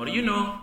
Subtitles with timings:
[0.00, 0.56] What do you know?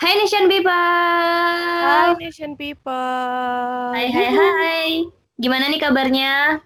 [0.00, 0.72] Hai Nation People.
[0.72, 3.92] Hai Nation People.
[3.92, 4.88] Hai hai hai.
[5.36, 6.64] Gimana nih kabarnya?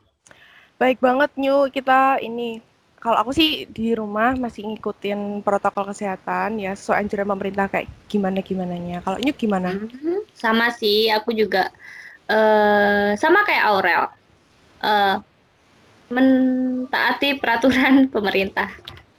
[0.79, 2.62] Baik banget Nyu, kita ini
[3.02, 8.41] kalau aku sih di rumah masih ngikutin protokol kesehatan ya sesuai anjuran pemerintah kayak gimana
[8.46, 9.02] gimananya.
[9.02, 9.77] Kalau Nyu gimana?
[9.77, 11.71] Hmm, sama sih, aku juga
[12.29, 14.02] eh sama kayak Aurel.
[14.84, 15.16] Eh
[16.12, 18.69] mentaati peraturan pemerintah.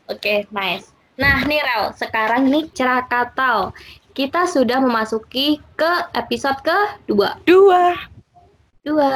[0.06, 0.94] Oke, nice.
[1.16, 3.72] Nah, nih Rel, sekarang nih Cerakatau.
[4.16, 7.40] Kita sudah memasuki ke episode kedua.
[7.48, 7.96] Dua.
[8.84, 9.16] Dua.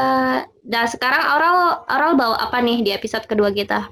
[0.65, 3.91] Nah, sekarang Aurel Aurel bawa apa nih di episode kedua kita?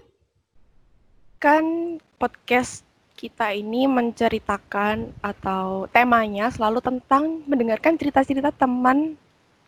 [1.38, 2.87] Kan podcast
[3.18, 9.18] kita ini menceritakan atau temanya selalu tentang mendengarkan cerita-cerita teman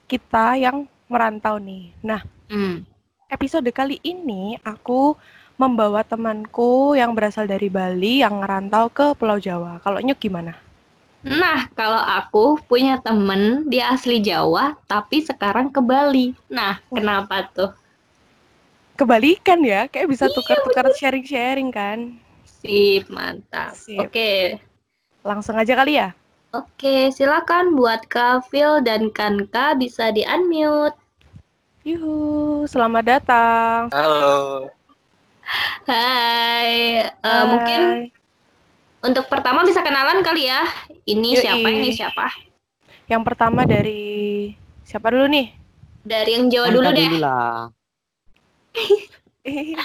[0.05, 1.89] kita yang merantau nih.
[2.05, 2.85] Nah, Hmm.
[3.34, 5.17] episode kali ini aku
[5.58, 9.81] membawa temanku yang berasal dari Bali yang ngerantau ke Pulau Jawa.
[9.81, 10.53] Kalau Nyuk gimana?
[11.19, 16.31] Nah, kalau aku punya temen, dia asli Jawa, tapi sekarang ke Bali.
[16.47, 17.75] Nah, kenapa tuh?
[18.95, 22.16] Kebalikan ya, kayak bisa tukar-tukar sharing-sharing kan.
[22.59, 23.71] Sip, mantap.
[23.73, 23.99] Sip.
[23.99, 24.59] Oke,
[25.19, 26.15] Langsung aja kali ya.
[26.49, 30.95] oke, silakan buat Kavil dan Kanka bisa di-unmute.
[31.83, 33.81] Yuhu, selamat datang.
[33.91, 34.67] Halo,
[35.83, 37.43] Hai, Eh, Hai.
[37.45, 37.81] mungkin
[39.01, 40.61] untuk pertama bisa kenalan kali ya.
[41.03, 41.41] Ini Yoi.
[41.41, 42.25] siapa, ini siapa?
[43.07, 45.47] Yang pertama dari siapa dulu nih?
[46.01, 47.11] Dari yang Jawa dulu deh.
[47.17, 47.69] lah.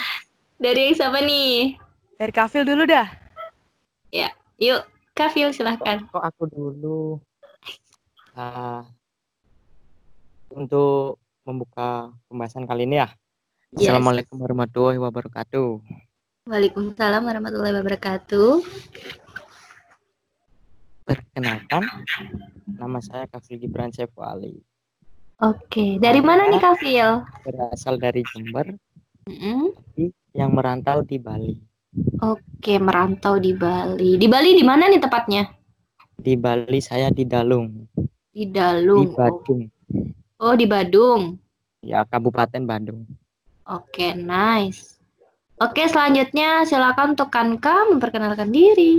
[0.57, 1.81] Dari yang siapa nih?
[2.19, 3.09] Dari Kafil dulu dah.
[4.55, 4.87] Yuk,
[5.19, 6.07] Kavil silahkan.
[6.15, 7.19] Kok aku dulu?
[8.39, 8.87] Ah,
[10.55, 13.11] untuk membuka pembahasan kali ini ya.
[13.75, 13.91] Yes.
[13.91, 15.83] Assalamualaikum warahmatullahi wabarakatuh.
[16.47, 18.63] Waalaikumsalam warahmatullahi wabarakatuh.
[21.03, 21.83] Perkenalkan,
[22.79, 24.63] nama saya Kafil Gibran Sefu Ali.
[25.43, 27.27] Oke, dari mana nih Kavil?
[27.43, 28.71] Berasal dari Jember,
[29.27, 29.75] Mm-mm.
[30.31, 31.59] yang merantau di Bali.
[32.21, 34.19] Oke, merantau di Bali.
[34.19, 35.47] Di Bali di mana nih tepatnya?
[36.15, 37.71] Di Bali saya di Dalung,
[38.35, 39.15] Di di Dalung.
[39.15, 39.63] Badung,
[40.43, 41.39] Oh, di Badung.
[41.85, 43.07] ya Kabupaten Bandung.
[43.69, 44.99] Oke, nice.
[45.61, 48.97] Oke, selanjutnya silakan untuk Kanka memperkenalkan diri.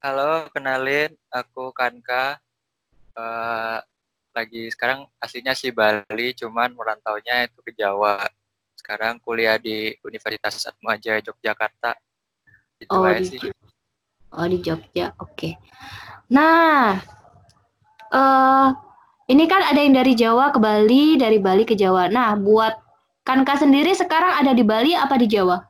[0.00, 2.40] Halo, kenalin aku Kanka.
[3.14, 3.78] Eh,
[4.34, 8.24] lagi sekarang aslinya sih Bali, cuman merantaunya itu ke Jawa.
[8.84, 11.96] Sekarang kuliah di Universitas Atmajaya Yogyakarta.
[12.76, 13.40] Itu Oh, di sih.
[14.28, 15.16] Oh, di Jogja.
[15.24, 15.56] Oke.
[16.28, 17.00] Nah,
[18.12, 18.68] eh
[19.32, 22.12] ini kan ada yang dari Jawa ke Bali, dari Bali ke Jawa.
[22.12, 22.76] Nah, buat
[23.24, 25.64] Kanka sendiri sekarang ada di Bali apa di Jawa?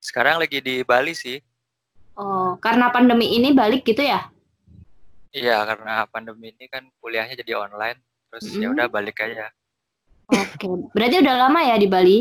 [0.00, 1.36] Sekarang lagi di Bali sih.
[2.16, 4.32] Oh, karena pandemi ini balik gitu ya?
[5.36, 8.00] Iya, karena pandemi ini kan kuliahnya jadi online.
[8.32, 8.72] Terus ya Mm-mm.
[8.72, 9.52] udah balik aja.
[10.26, 12.18] Oke, berarti udah lama ya di Bali?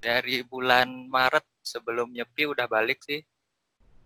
[0.00, 3.24] Dari bulan Maret sebelum nyepi udah balik sih.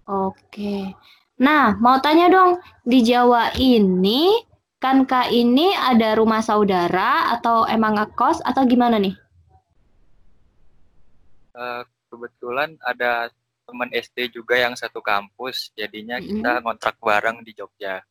[0.07, 0.95] Oke.
[1.43, 4.39] Nah, mau tanya dong, di Jawa ini,
[4.79, 9.17] Kanka ini ada rumah saudara atau emang ngekos atau gimana nih?
[11.55, 11.83] Eh,
[12.15, 13.27] kebetulan ada
[13.67, 18.05] teman SD juga yang satu kampus, jadinya kita ngontrak bareng di Jogja.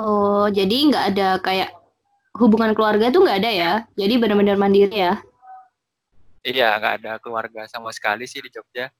[0.00, 1.83] Oh, jadi nggak ada kayak
[2.34, 3.72] hubungan keluarga tuh nggak ada ya?
[3.94, 5.22] Jadi benar-benar mandiri ya?
[6.44, 8.90] Iya, nggak ada keluarga sama sekali sih di Jogja.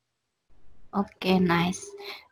[0.94, 1.82] Oke, nice.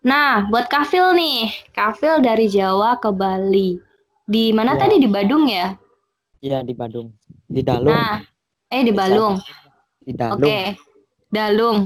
[0.07, 3.83] Nah, buat Kafil nih, Kafil dari Jawa ke Bali.
[4.23, 4.87] Di mana Ya.
[4.87, 5.75] tadi di Badung ya?
[6.39, 7.11] Iya di Bandung,
[7.51, 7.91] di Dalung.
[7.91, 8.23] Nah,
[8.71, 9.35] eh di Balung.
[9.99, 10.39] Di Dalung.
[10.39, 10.61] Oke,
[11.27, 11.79] Dalung.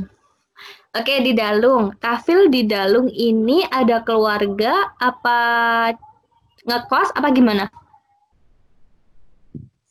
[0.97, 1.85] Oke, di Dalung.
[1.97, 5.41] Kafil di Dalung ini ada keluarga apa
[6.65, 7.69] ngekos apa gimana?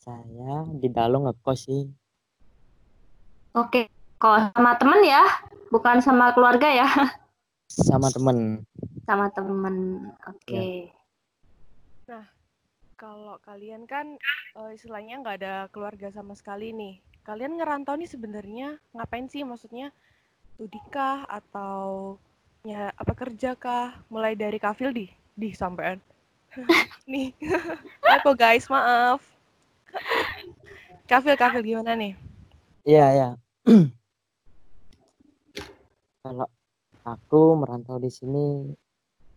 [0.06, 1.82] Saya di Dalung ngekos sih.
[3.58, 3.90] Oke,
[4.22, 5.26] kok sama temen ya?
[5.74, 6.86] Bukan sama keluarga ya?
[7.66, 8.62] sama temen.
[9.02, 10.06] Sama temen.
[10.30, 10.94] Oke.
[12.96, 14.16] Kalau kalian kan
[14.56, 16.96] eh, istilahnya nggak ada keluarga sama sekali nih.
[17.28, 19.44] Kalian ngerantau nih sebenarnya ngapain sih?
[19.44, 19.92] Maksudnya
[20.56, 22.16] studi kah atau
[22.64, 24.00] ya apa kerja kah?
[24.08, 26.00] Mulai dari Kafil di di sampean.
[27.12, 27.36] nih.
[28.16, 29.35] Aku guys, maaf.
[31.06, 32.12] Kafil, Kafil gimana nih?
[32.86, 33.28] Iya ya.
[36.22, 36.48] Kalau
[37.06, 38.74] aku merantau di sini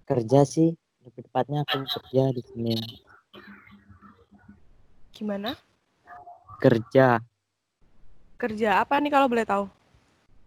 [0.09, 0.73] kerja sih
[1.05, 2.73] lebih tepatnya aku kerja di sini.
[5.13, 5.53] Gimana?
[6.59, 7.21] Kerja.
[8.39, 9.65] Kerja apa nih kalau boleh tahu?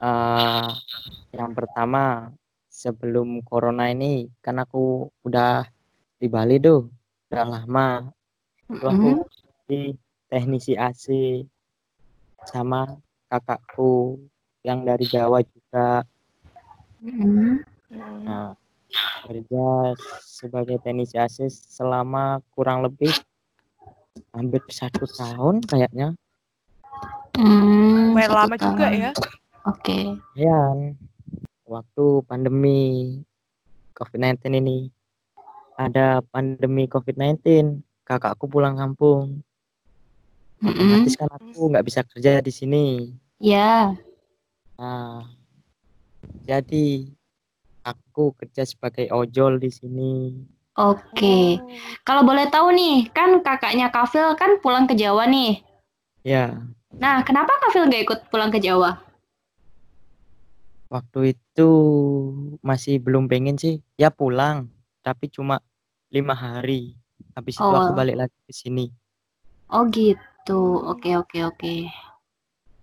[0.03, 0.67] eh
[1.31, 2.35] yang pertama
[2.67, 5.63] sebelum corona ini kan aku udah
[6.19, 6.91] di Bali tuh
[7.31, 8.11] udah lama
[8.67, 9.23] itu aku Mm-mm.
[9.71, 9.95] di
[10.33, 11.05] teknisi AC
[12.49, 12.89] sama
[13.29, 14.17] kakakku
[14.65, 16.09] yang dari Jawa juga
[17.05, 17.61] Mm-mm.
[17.93, 18.21] Hmm.
[18.25, 18.49] nah
[19.29, 19.93] kerja
[20.25, 23.13] sebagai teknisi AC selama kurang lebih
[24.33, 26.17] hampir satu tahun kayaknya
[27.33, 29.01] Hmm, Lumayan satu lama juga tahun.
[29.01, 29.11] ya.
[29.65, 29.99] Oke.
[30.37, 30.61] ya
[31.65, 32.81] waktu pandemi
[33.97, 34.79] COVID-19 ini
[35.81, 37.41] ada pandemi COVID-19
[38.05, 39.41] kakakku pulang kampung
[40.63, 42.87] Otomatis kan aku nggak bisa kerja di sini
[43.37, 43.93] Ya.
[44.79, 45.27] nah
[46.43, 47.11] jadi
[47.83, 50.15] aku kerja sebagai ojol di sini
[50.73, 51.61] Oke.
[51.61, 51.69] Oh.
[52.01, 55.61] Kalau boleh tahu nih, kan kakaknya Kafil kan pulang ke Jawa nih.
[56.25, 56.57] ya
[56.97, 58.97] Nah, kenapa Kafil nggak ikut pulang ke Jawa?
[60.89, 61.71] waktu itu
[62.61, 64.69] masih belum pengen sih ya pulang
[65.01, 65.61] tapi cuma
[66.09, 66.97] lima hari
[67.33, 67.97] habis itu aku Oh.
[67.97, 68.93] balik lagi ke sini
[69.69, 70.21] Oh gitu.
[70.43, 71.75] Oke, oke, oke.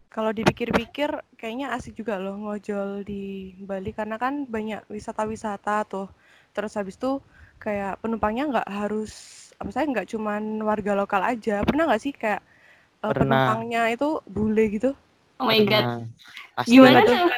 [0.10, 6.08] Kalau dipikir-pikir kayaknya asik juga loh ngojol di Bali karena kan banyak wisata-wisata tuh.
[6.56, 7.20] Terus habis itu
[7.60, 9.12] kayak penumpangnya nggak harus
[9.60, 11.60] apa saya nggak cuman warga lokal aja.
[11.68, 12.40] Pernah nggak sih kayak
[13.04, 13.20] eh, Pernah.
[13.20, 14.96] penumpangnya itu bule gitu?
[15.40, 16.08] Oh my god.
[16.56, 17.16] Pasti Gimana tuh?
[17.20, 17.30] tuh?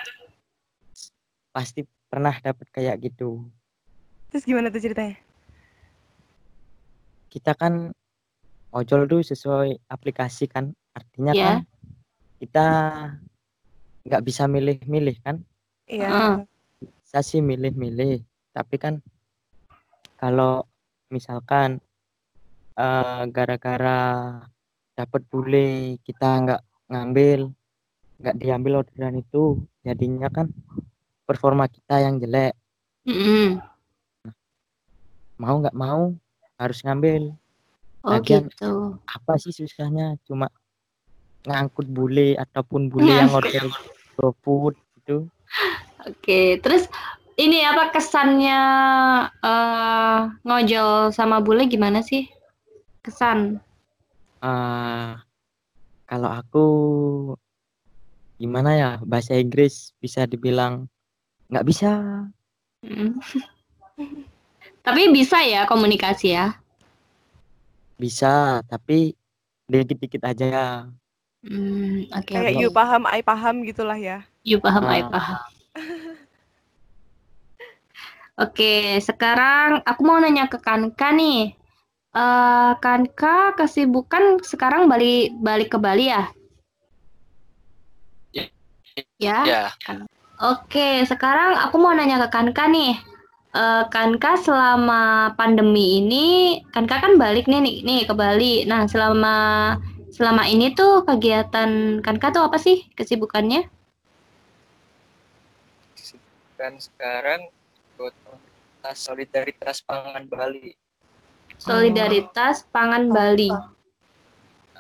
[1.51, 3.43] pasti pernah dapat kayak gitu
[4.31, 5.19] Terus gimana tuh ceritanya?
[7.31, 7.95] kita kan
[8.71, 11.45] ojol tuh sesuai aplikasi kan artinya Ya.
[11.45, 11.57] kan
[12.39, 12.67] kita
[14.03, 15.43] nggak bisa milih-milih kan
[15.85, 16.07] Iya.
[16.07, 16.35] Heeh.
[16.81, 19.03] bisa sih milih-milih tapi kan
[20.15, 20.63] kalau
[21.07, 21.77] misalkan
[22.73, 24.01] eh, gara-gara
[24.91, 25.69] dapat bule
[26.01, 27.51] kita nggak ngambil
[28.17, 30.47] nggak diambil orderan itu jadinya kan
[31.25, 32.53] performa kita yang jelek
[33.03, 33.57] Mm-mm.
[35.35, 36.13] mau nggak mau
[36.55, 37.33] harus ngambil
[38.01, 38.97] Oh Lagian- gitu.
[39.05, 40.49] apa sih susahnya cuma
[41.45, 43.65] ngangkut bule ataupun bule yang order
[44.17, 45.29] GoFood gitu
[46.01, 46.89] Oke, terus
[47.37, 48.59] ini apa kesannya
[49.45, 52.25] eh ngojol sama bule gimana sih?
[53.05, 53.61] Kesan.
[54.41, 55.11] Eh,
[56.09, 56.65] kalau aku
[58.41, 60.89] gimana ya bahasa Inggris bisa dibilang
[61.53, 61.91] nggak bisa
[62.81, 63.13] Mm.
[64.85, 66.57] Tapi bisa ya komunikasi ya.
[68.01, 69.13] Bisa tapi
[69.69, 70.89] dikit-dikit aja
[71.41, 72.29] Hmm, oke.
[72.37, 72.61] Kayak oke.
[72.61, 74.21] you paham, I paham gitulah ya.
[74.45, 75.09] You paham, I Ah.
[75.09, 75.41] paham.
[78.41, 81.53] Oke, sekarang aku mau nanya ke Kanka nih.
[82.11, 86.29] Eh, Kanka kesibukan sekarang balik balik ke Bali ya?
[88.33, 88.45] Ya.
[89.21, 89.37] Ya.
[89.45, 89.63] Ya,
[90.41, 92.97] Oke, sekarang aku mau nanya ke Kanka nih.
[93.51, 96.27] Eh, Kanka selama pandemi ini,
[96.71, 98.63] Kanka kan balik nih, nih nih ke Bali.
[98.63, 99.35] Nah, selama
[100.07, 103.67] selama ini tuh kegiatan Kanka tuh apa sih kesibukannya?
[106.61, 107.49] kan sekarang
[107.97, 110.77] komunitas solidaritas pangan Bali.
[111.57, 113.49] Solidaritas Pangan Bali.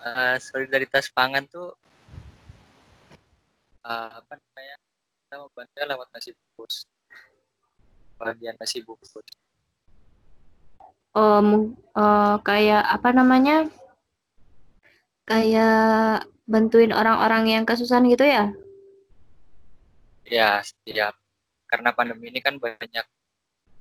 [0.01, 1.73] Eh, solidaritas pangan tuh
[3.81, 4.77] eh, apa namanya?
[5.25, 6.85] Kita membantu lewat nasi bungkus.
[8.21, 9.09] Bagian nasi bungkus.
[11.11, 13.65] Oh, mu- eh, kayak apa namanya?
[15.25, 18.53] Kayak bantuin orang-orang yang kesusahan gitu ya?
[20.29, 21.17] Ya, setiap
[21.67, 23.03] karena pandemi ini kan banyak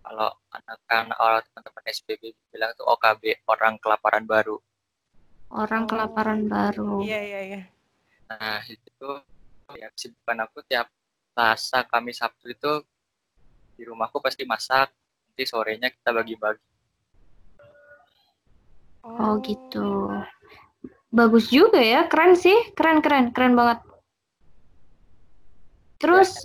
[0.01, 4.57] kalau anak-anak orang teman-teman SPB bilang tuh OKB orang kelaparan baru.
[5.51, 5.89] Orang Oh.
[5.91, 7.05] kelaparan baru.
[7.05, 7.61] Iya, iya, iya.
[8.31, 9.07] Nah, itu
[9.77, 10.87] ya kesibukan aku tiap
[11.35, 12.73] Selasa, Kamis, Sabtu itu
[13.81, 14.93] di rumahku pasti masak.
[15.33, 16.61] Nanti sorenya kita bagi-bagi.
[19.01, 20.13] Oh, gitu.
[21.09, 23.81] Bagus juga ya, keren sih, keren keren keren banget.
[25.97, 26.37] Terus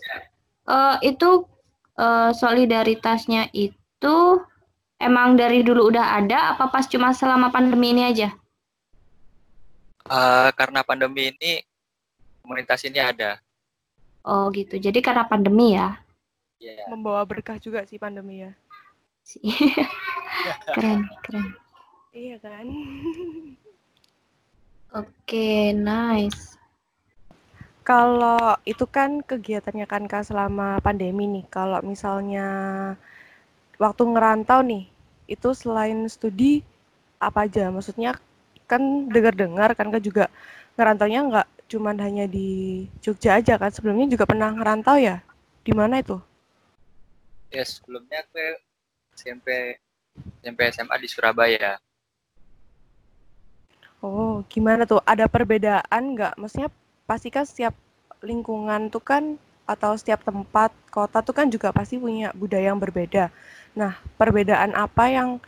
[0.71, 1.43] eh, itu
[1.99, 4.39] eh, solidaritasnya itu
[4.95, 8.31] emang dari dulu udah ada apa pas cuma selama pandemi ini aja?
[10.07, 11.59] Eh, karena pandemi ini
[12.39, 13.37] komunitas ini ada.
[14.25, 14.79] Oh gitu.
[14.79, 16.04] Jadi karena pandemi ya.
[16.59, 18.51] Ya, Membawa berkah juga sih pandemi ya.
[20.75, 21.47] keren keren.
[22.15, 22.65] Iya kan?
[24.95, 26.55] Oke, nice.
[27.85, 31.45] Kalau itu kan kegiatannya kan Kak selama pandemi nih.
[31.51, 32.47] Kalau misalnya
[33.77, 34.89] waktu ngerantau nih,
[35.27, 36.63] itu selain studi
[37.19, 37.69] apa aja?
[37.69, 38.17] Maksudnya
[38.65, 40.31] kan dengar-dengar kan kan juga
[40.79, 43.69] ngerantaunya nggak cuman hanya di Jogja aja kan.
[43.69, 45.21] Sebelumnya juga pernah ngerantau ya?
[45.61, 46.17] Di mana itu?
[47.53, 48.37] Ya sebelumnya aku
[49.15, 49.77] SMP
[50.41, 51.81] SMP SMA di Surabaya.
[54.05, 55.01] Oh, gimana tuh?
[55.01, 56.37] Ada perbedaan nggak?
[56.37, 56.69] Maksudnya
[57.09, 57.73] pasti kan setiap
[58.21, 63.33] lingkungan tuh kan atau setiap tempat kota tuh kan juga pasti punya budaya yang berbeda.
[63.73, 65.41] Nah, perbedaan apa yang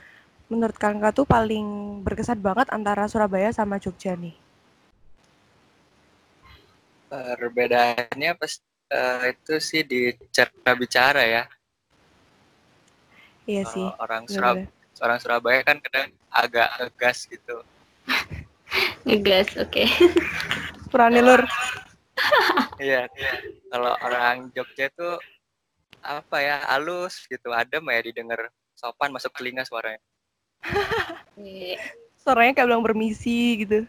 [0.50, 4.34] menurut kakak tuh paling berkesan banget antara Surabaya sama Jogja nih?
[7.08, 8.60] Perbedaannya pas
[8.92, 11.44] uh, itu sih di cara bicara ya.
[13.48, 13.88] Iya sih.
[13.88, 14.56] Kalau orang Surab
[14.98, 17.64] orang Surabaya kan kadang agak ngegas gitu.
[19.08, 19.84] Ngegas, oke.
[20.92, 21.42] Purani lur.
[22.78, 23.10] Iya,
[23.74, 25.10] kalau orang Jogja itu
[26.02, 30.02] apa ya, halus gitu, adem ya didengar sopan masuk telinga suaranya.
[32.22, 33.86] Suaranya kayak bilang bermisi gitu.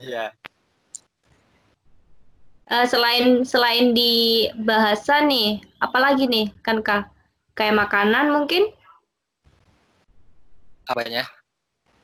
[0.00, 0.32] Iya.
[2.68, 7.08] Uh, selain selain di bahasa nih, apalagi nih kan kak?
[7.56, 8.68] Kayak makanan mungkin?
[10.84, 11.24] Apanya?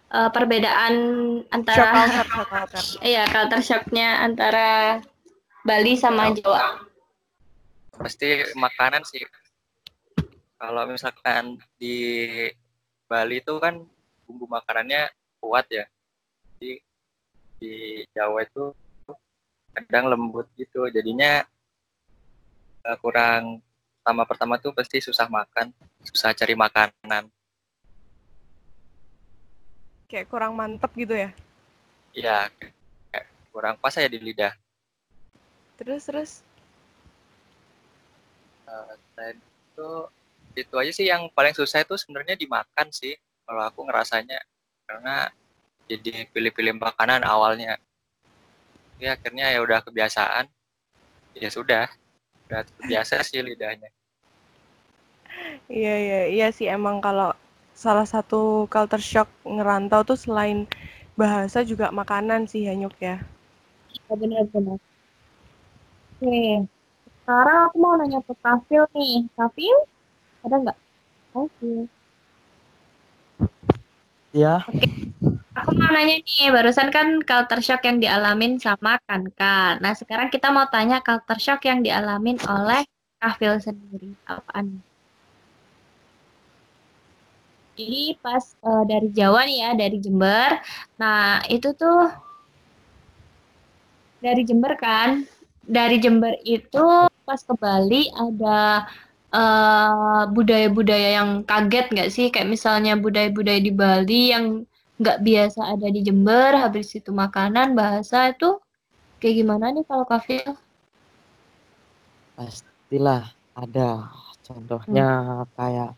[0.08, 0.94] Uh, perbedaan
[1.52, 2.08] antara
[3.04, 5.00] iya culture shocknya antara
[5.64, 6.80] Bali sama Jawa.
[7.96, 9.22] Pasti makanan sih.
[10.56, 11.96] Kalau misalkan di
[13.04, 13.84] Bali itu kan
[14.24, 15.84] bumbu makanannya kuat ya.
[16.56, 16.80] Di
[17.60, 18.72] di Jawa itu
[19.76, 20.88] kadang lembut gitu.
[20.88, 21.44] Jadinya
[22.88, 23.60] uh, kurang
[24.02, 25.70] pertama pertama tuh pasti susah makan,
[26.02, 27.30] susah cari makanan
[30.12, 31.32] kayak kurang mantep gitu ya?
[32.12, 32.52] Iya,
[33.08, 34.52] kayak kurang pas ya di lidah.
[35.80, 36.30] Terus terus?
[38.68, 38.92] Uh,
[39.32, 39.88] itu
[40.52, 43.16] itu aja sih yang paling susah itu sebenarnya dimakan sih
[43.48, 44.36] kalau aku ngerasanya
[44.84, 45.32] karena
[45.88, 47.80] jadi pilih-pilih makanan awalnya
[49.00, 50.44] ya akhirnya ya udah kebiasaan
[51.36, 51.88] ya sudah
[52.52, 53.88] udah terbiasa sih lidahnya
[55.72, 57.32] iya iya iya sih emang kalau
[57.72, 60.68] salah satu culture shock ngerantau tuh selain
[61.16, 63.16] bahasa juga makanan sih Hanyuk ya.
[64.08, 64.76] Ya benar-benar.
[66.20, 66.68] Oke,
[67.24, 69.26] sekarang aku mau nanya ke Kafil nih.
[69.36, 69.76] Kafil,
[70.44, 70.78] ada nggak?
[71.36, 71.88] Oke.
[74.32, 74.64] Ya.
[74.68, 75.31] Oke.
[75.62, 79.78] Aku mau nanya nih, barusan kan culture shock yang dialamin sama Kanka.
[79.78, 82.82] Nah, sekarang kita mau tanya culture shock yang dialamin oleh
[83.22, 84.10] Kafil sendiri.
[84.26, 84.82] Apaan?
[87.78, 90.50] Jadi pas uh, dari Jawa nih ya, dari Jember.
[90.98, 92.10] Nah, itu tuh
[94.18, 95.22] dari Jember kan.
[95.62, 98.90] Dari Jember itu pas ke Bali ada
[99.30, 102.34] budaya budaya-budaya yang kaget nggak sih?
[102.34, 104.66] Kayak misalnya budaya-budaya di Bali yang
[105.02, 108.62] nggak biasa ada di Jember, habis itu makanan, bahasa itu
[109.18, 110.54] kayak gimana nih kalau Kafil?
[112.38, 114.08] Pastilah ada.
[114.42, 115.50] Contohnya hmm.
[115.58, 115.92] kayak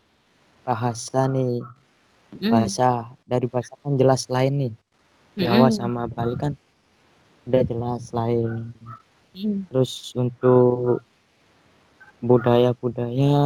[0.65, 1.61] bahasa nih
[2.41, 2.51] mm.
[2.51, 4.73] bahasa dari bahasa kan jelas lain nih
[5.45, 5.75] Jawa mm.
[5.77, 6.57] sama Bali kan
[7.45, 8.73] udah jelas lain
[9.37, 9.69] mm.
[9.69, 11.05] terus untuk
[12.25, 13.37] budaya-budaya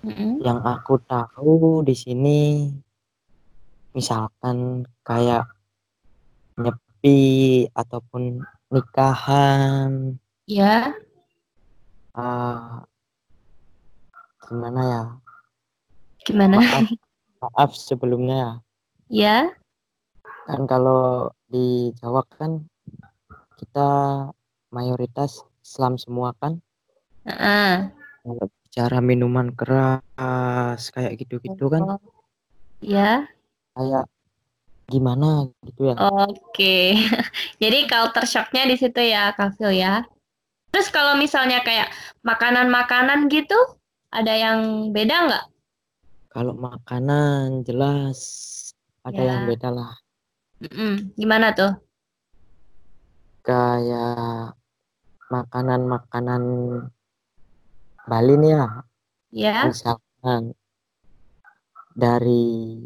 [0.00, 0.40] mm.
[0.40, 2.40] yang aku tahu di sini
[3.92, 5.48] misalkan kayak
[6.58, 10.16] nyepi ataupun nikahan
[10.48, 10.92] ya
[12.16, 12.82] uh,
[14.48, 15.02] gimana ya
[16.22, 16.62] Gimana?
[16.62, 16.86] Maaf,
[17.42, 18.62] maaf sebelumnya.
[19.10, 19.50] Ya.
[20.46, 22.66] Kan kalau di Jawa kan
[23.58, 23.90] kita
[24.70, 26.62] mayoritas Islam semua kan.
[27.26, 27.90] Uh.
[28.22, 31.98] Kalau bicara minuman keras kayak gitu-gitu kan.
[32.78, 33.26] Ya.
[33.72, 34.04] Kayak
[34.88, 35.94] gimana gitu ya.
[35.96, 36.96] Oke.
[37.62, 40.04] Jadi culture shocknya di situ ya, Kafil ya.
[40.72, 41.92] Terus kalau misalnya kayak
[42.24, 43.56] makanan-makanan gitu,
[44.12, 45.44] ada yang beda nggak?
[46.32, 48.18] Kalau makanan jelas
[49.04, 49.28] ada Ya.
[49.36, 49.92] yang beda lah.
[50.64, 51.12] Mm-mm.
[51.16, 51.72] Gimana tuh?
[53.44, 54.56] Kayak
[55.28, 56.42] makanan-makanan
[58.08, 58.66] Bali nih ya.
[59.32, 59.56] Ya.
[59.68, 60.56] Misalkan
[61.92, 62.80] dari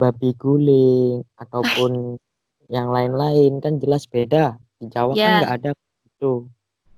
[0.00, 2.16] babi guling ataupun
[2.74, 4.56] yang lain-lain kan jelas beda.
[4.80, 5.36] Di Jawa kan Ya.
[5.44, 5.70] nggak ada
[6.08, 6.32] itu.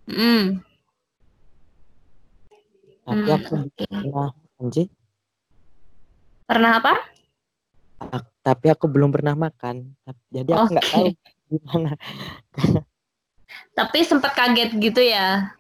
[0.06, 0.62] Mm.
[3.02, 3.85] Tapi Hmm, aku oke.
[3.90, 4.28] pernah
[4.62, 4.90] anjing
[6.47, 6.94] Pernah apa?
[8.42, 9.94] tapi aku belum pernah makan.
[10.35, 11.06] Jadi aku nggak tahu
[11.47, 11.90] gimana.
[13.78, 15.54] Tapi sempat kaget gitu ya?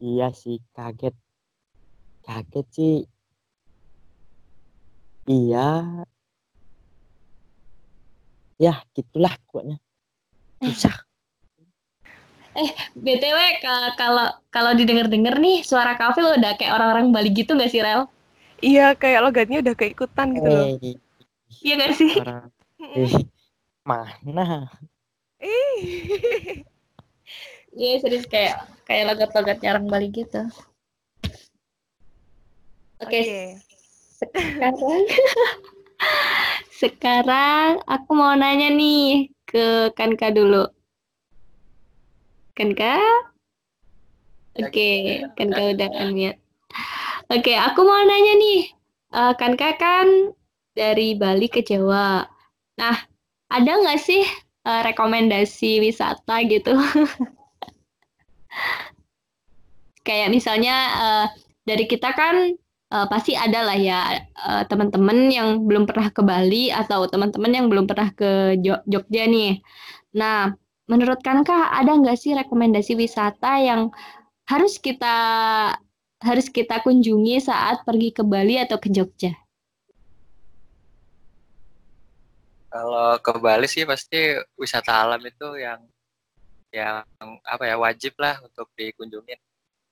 [0.00, 1.12] Iya sih, kaget.
[2.24, 2.92] Kaget sih
[5.30, 5.66] Iya.
[8.58, 9.78] Ya, gitulah pokoknya.
[10.60, 11.06] Susah.
[12.50, 17.70] Eh, BTW ka- kalau kalau didengar-dengar nih suara Kafil udah kayak orang-orang Bali gitu nggak
[17.70, 18.10] sih, Rel?
[18.60, 20.66] Iya, kayak logatnya udah keikutan gitu loh.
[20.66, 20.98] Eh,
[21.62, 22.12] Iya nggak sih?
[22.18, 22.50] orang
[22.82, 23.22] eh,
[23.86, 24.66] mana?
[25.40, 26.66] Ih.
[27.70, 30.42] Iya serius kayak kayak logat-logatnya orang Bali gitu.
[33.00, 33.69] Oke, Oke.
[34.20, 35.02] Sekarang
[36.80, 40.68] sekarang aku mau nanya nih ke Kanka dulu.
[42.52, 43.00] Kanka?
[44.60, 46.36] Oke, Kanka udah unmute.
[47.32, 48.60] Oke, aku mau nanya nih.
[49.16, 50.36] Eh, Kanka kan
[50.76, 52.28] dari Bali ke Jawa.
[52.76, 52.96] Nah,
[53.48, 54.20] ada nggak sih
[54.68, 56.76] eh, rekomendasi wisata gitu?
[60.06, 61.26] Kayak misalnya eh,
[61.64, 62.60] dari kita kan
[62.90, 67.66] eh, pasti ada lah ya eh, teman-teman yang belum pernah ke Bali atau teman-teman yang
[67.70, 69.62] belum pernah ke Jo- Jogja nih.
[70.18, 70.50] Nah,
[70.90, 73.94] menurut Kanka ada nggak sih rekomendasi wisata yang
[74.50, 75.16] harus kita
[76.20, 79.32] harus kita kunjungi saat pergi ke Bali atau ke Jogja?
[82.70, 85.80] Kalau ke Bali sih pasti wisata alam itu yang
[86.70, 87.02] yang
[87.42, 89.38] apa ya wajib lah untuk dikunjungin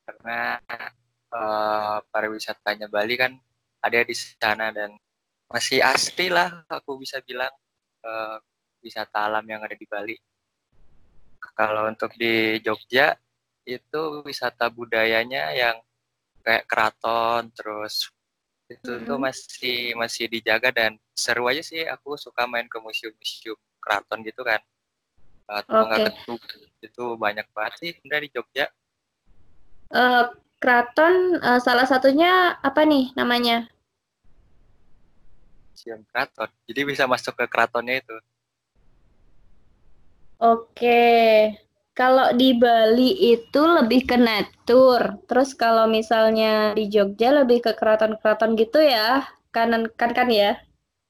[0.07, 0.62] karena
[1.28, 3.32] eh, pariwisatanya Bali kan
[3.78, 4.97] ada di sana dan
[5.49, 7.52] masih asli lah aku bisa bilang
[8.04, 8.37] eh,
[8.85, 10.16] wisata alam yang ada di Bali.
[11.54, 13.18] Kalau untuk di Jogja
[13.66, 15.76] itu wisata budayanya yang
[16.47, 18.08] kayak keraton terus
[18.68, 19.25] itu tuh Mhm.
[19.28, 24.61] masih masih dijaga dan seru aja sih aku suka main ke museum-museum keraton gitu kan
[25.49, 26.37] atau nggak Oke.
[26.49, 26.56] ke
[26.88, 28.66] itu banyak banget sih sebenarnya di Jogja
[29.88, 30.25] Eh,
[30.59, 33.71] keraton eh, salah satunya apa nih namanya?
[35.73, 38.17] museum keraton jadi bisa masuk ke keratonnya itu
[40.39, 41.50] Oke.
[41.99, 45.19] Kalau di Bali itu lebih ke natur.
[45.26, 49.26] Terus kalau misalnya di Jogja lebih ke keraton-keraton gitu ya.
[49.50, 50.63] Kanan kan kan ya?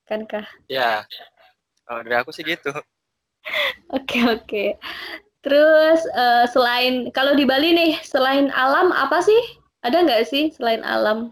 [0.09, 0.49] Kan kah?
[0.65, 1.05] ya
[1.89, 2.73] kalau dari aku sih gitu
[3.97, 4.65] Oke, oke.
[5.43, 9.39] Terus eh, selain kalau di Bali nih, selain alam apa sih?
[9.81, 11.31] Ada nggak sih selain alam?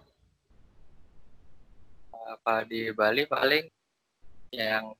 [2.27, 3.71] apa di Bali paling
[4.51, 4.90] yang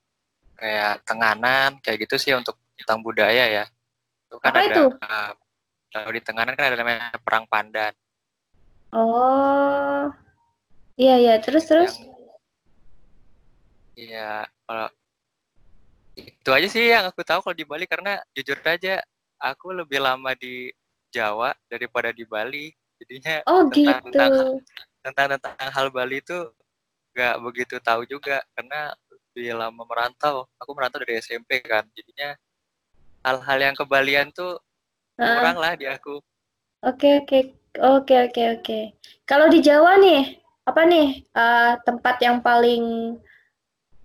[0.55, 3.64] kayak tenganan kayak gitu sih untuk tentang budaya ya
[4.31, 4.83] itu kan Apa ada itu?
[4.95, 5.31] eh,
[5.90, 7.92] kalau di tenganan kan ada namanya perang pandan
[8.95, 10.07] Oh,
[10.97, 11.35] iya iya.
[11.42, 11.92] Terus terus.
[13.99, 14.88] Iya, kalau
[16.47, 19.03] itu aja sih yang aku tahu kalau di Bali karena jujur aja
[19.43, 20.71] aku lebih lama di
[21.11, 22.71] Jawa daripada di Bali.
[23.03, 24.15] Jadinya Oh tentang gitu.
[24.15, 24.31] tentang
[25.03, 26.39] tentang, tentang hal Bali itu
[27.19, 30.47] nggak begitu tahu juga karena lebih lama merantau.
[30.63, 31.83] Aku merantau dari SMP kan.
[31.99, 32.39] Jadinya
[33.27, 34.63] hal-hal yang kebalian tuh
[35.19, 35.43] Heeh.
[35.43, 36.23] kurang lah di aku.
[36.87, 38.79] Oke oke oke oke oke.
[39.27, 43.19] Kalau di Jawa nih, apa nih eh, tempat yang paling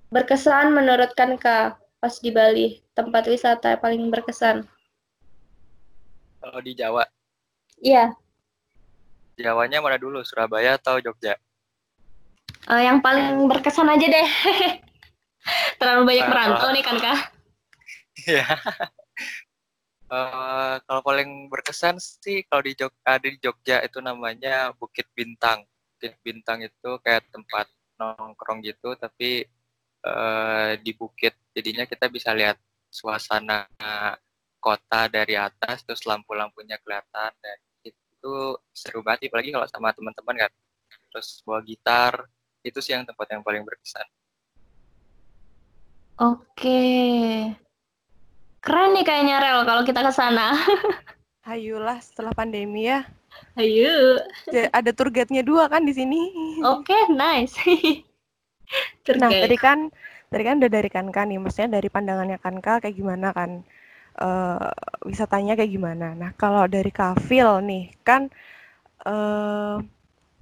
[0.09, 2.81] berkesan menurut Kanka pas di Bali?
[2.97, 4.65] Tempat wisata yang paling berkesan?
[6.41, 7.05] Kalau di Jawa,
[7.77, 8.13] Iya,
[9.37, 10.21] Jawanya mana dulu?
[10.21, 11.33] Surabaya atau Jogja?
[12.69, 14.27] eh, yang paling berkesan aja deh.
[15.81, 17.13] Terlalu banyak merantau nih Kanka.
[18.25, 18.45] Iya.
[20.11, 25.63] Eh, kalau paling berkesan sih kalau di Jog ada di Jogja itu namanya Bukit Bintang.
[25.95, 29.47] Bukit Bintang itu kayak tempat nongkrong gitu, tapi
[30.05, 31.33] eh, di bukit.
[31.53, 32.57] Jadinya kita bisa lihat
[32.91, 33.65] suasana
[34.61, 38.33] kota dari atas, terus lampu-lampunya kelihatan dan itu
[38.69, 40.51] seru banget, apalagi kalau sama teman-teman kan.
[41.11, 42.13] Terus bawa gitar,
[42.61, 44.05] itu sih yang tempat yang paling berkesan.
[46.21, 46.81] Oke.
[48.61, 50.53] Keren nih kayaknya Rel kalau kita ke sana.
[51.49, 53.01] Hayulah setelah pandemi ya.
[53.57, 54.21] Ayo.
[54.69, 56.29] Ada tour guide-nya dua kan di sini.
[56.61, 57.57] Oke, nice.
[59.21, 59.41] Nah, guide.
[59.41, 59.79] tadi kan
[60.31, 63.51] tadi kan udah dari Kanka nih, maksudnya dari pandangannya Kanka kayak gimana kan
[64.21, 64.69] eh,
[65.09, 66.07] wisatanya kayak gimana.
[66.21, 68.21] Nah, kalau dari Kafil nih kan
[69.07, 69.77] eh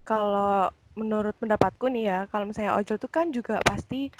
[0.09, 4.11] kalau menurut pendapatku nih ya, kalau misalnya ojol tuh kan juga pasti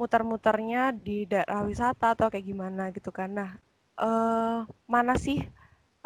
[0.00, 3.30] muter-muternya di daerah wisata atau kayak gimana gitu kan.
[3.38, 3.50] Nah,
[4.06, 4.60] eh
[4.94, 5.38] mana sih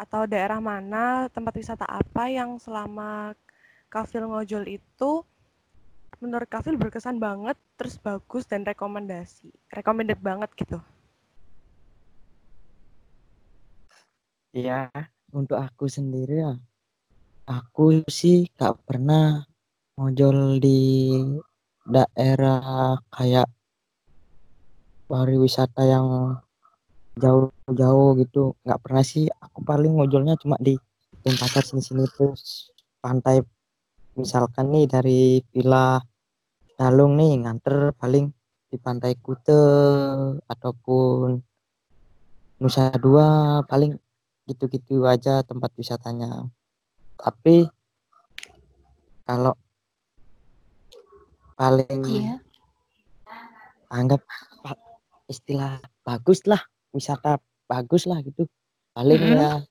[0.03, 3.35] atau daerah mana tempat wisata apa yang selama
[3.93, 5.11] Kafil ngojol itu
[6.21, 10.77] menurut Kafil berkesan banget, terus bagus dan rekomendasi, recommended banget gitu.
[14.53, 14.93] Iya,
[15.33, 16.53] untuk aku sendiri ya,
[17.49, 19.41] aku sih gak pernah
[19.97, 20.79] ngojol di
[21.89, 23.49] daerah kayak
[25.09, 26.07] pariwisata yang
[27.19, 30.79] jauh-jauh gitu nggak pernah sih aku paling ngojolnya cuma di
[31.21, 32.71] Denpasar sini-sini terus
[33.03, 33.43] pantai
[34.17, 35.21] misalkan nih dari
[35.53, 36.01] Villa
[36.81, 38.33] Dalung nih nganter paling
[38.65, 39.53] di pantai Kute
[40.49, 41.37] ataupun
[42.57, 43.93] Nusa Dua paling
[44.49, 46.49] gitu-gitu aja tempat wisatanya
[47.21, 47.69] tapi
[49.29, 49.53] kalau
[51.53, 52.41] paling Iya.
[53.93, 54.25] anggap
[55.29, 57.37] istilah bagus lah wisata
[57.69, 58.49] bagus lah gitu
[58.97, 59.37] paling Mm-mm.
[59.37, 59.61] ya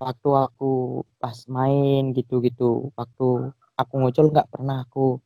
[0.00, 5.20] waktu aku pas main gitu-gitu waktu aku ngocol nggak pernah aku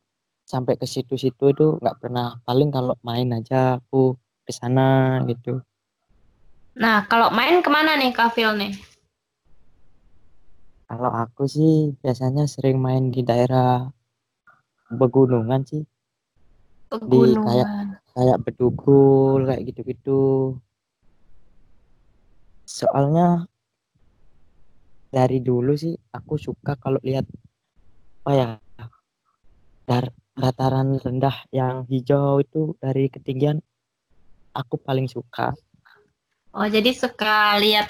[0.51, 4.01] sampai ke situ-situ itu nggak pernah paling kalau main aja aku
[4.45, 4.87] ke sana
[5.31, 5.63] gitu
[6.71, 8.73] Nah, kalau main ke mana nih Kafil nih?
[10.91, 13.87] kalau aku sih biasanya sering main di daerah
[14.91, 15.83] pegunungan sih
[17.07, 17.85] di kayak Pegunungan.
[18.11, 20.19] kayak bedugul kayak gitu-gitu
[22.67, 23.47] soalnya
[25.07, 27.23] dari dulu sih aku suka kalau lihat
[28.21, 28.47] apa ya
[29.87, 33.59] dar dataran rendah yang hijau itu dari ketinggian
[34.51, 35.51] aku paling suka
[36.51, 37.87] Oh, jadi suka lihat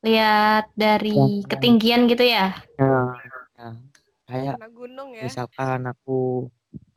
[0.00, 1.44] lihat dari Ya.
[1.46, 2.56] ketinggian gitu ya?
[2.80, 3.12] nah,
[3.52, 3.76] nah,
[4.24, 5.28] kayak Anak gunung ya.
[5.28, 6.48] misalkan aku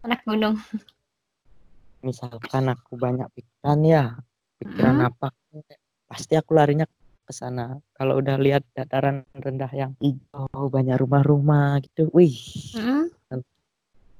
[0.04, 0.56] Anak gunung.
[2.00, 4.04] misalkan aku banyak pikiran ya
[4.60, 5.08] pikiran Mm.
[5.08, 5.28] apa
[6.08, 6.84] pasti aku larinya
[7.24, 12.36] ke sana kalau udah lihat dataran rendah yang hijau banyak rumah-rumah gitu wih
[12.76, 13.08] Mm.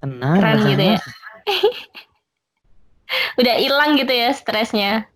[0.04, 1.00] Tenang Keren gitu ya.
[3.39, 5.08] Udah hilang gitu ya stresnya.